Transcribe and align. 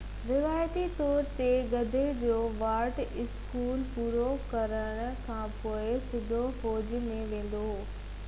روايتي 0.27 0.83
طور 0.99 1.25
تي 1.39 1.49
گدي 1.73 1.99
جو 2.21 2.37
وارث 2.61 3.01
اسڪول 3.23 3.83
پورو 3.97 4.25
ڪرڻ 4.53 5.13
کانپوءِ 5.27 5.83
سڌو 6.07 6.39
فوج 6.63 6.95
۾ 7.05 7.19
ويندو 7.35 7.61
هو 7.67 7.77